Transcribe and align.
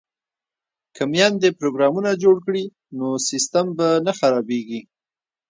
که 0.95 1.03
میندې 1.11 1.49
پروګرامونه 1.59 2.11
جوړ 2.23 2.35
کړي 2.45 2.63
نو 2.97 3.07
سیسټم 3.29 3.65
به 3.77 3.87
نه 4.05 4.11
خرابیږي. 4.19 4.81